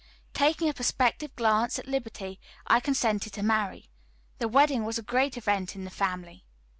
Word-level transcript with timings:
Taking 0.33 0.67
a 0.67 0.73
prospective 0.73 1.35
glance 1.35 1.77
at 1.77 1.85
liberty, 1.87 2.39
I 2.65 2.79
consented 2.79 3.33
to 3.33 3.43
marry. 3.43 3.91
The 4.39 4.47
wedding 4.47 4.83
was 4.83 4.97
a 4.97 5.03
great 5.03 5.37
event 5.37 5.75
in 5.75 5.83
the 5.83 5.91
family. 5.91 6.43